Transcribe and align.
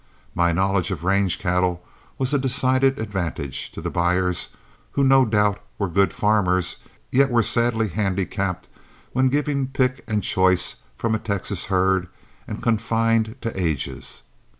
My 0.33 0.51
knowledge 0.51 0.89
of 0.89 1.03
range 1.03 1.37
cattle 1.37 1.85
was 2.17 2.33
a 2.33 2.39
decided 2.39 2.97
advantage 2.97 3.69
to 3.73 3.81
the 3.81 3.91
buyers, 3.91 4.47
who 4.93 5.03
no 5.03 5.25
doubt 5.25 5.61
were 5.77 5.87
good 5.87 6.11
farmers, 6.11 6.77
yet 7.11 7.29
were 7.29 7.43
sadly 7.43 7.89
handicapped 7.89 8.67
when 9.11 9.29
given 9.29 9.67
pick 9.67 10.03
and 10.07 10.23
choice 10.23 10.77
from 10.97 11.13
a 11.13 11.19
Texas 11.19 11.65
herd 11.65 12.07
and 12.47 12.63
confined 12.63 13.35
to 13.41 13.55
ages. 13.55 14.23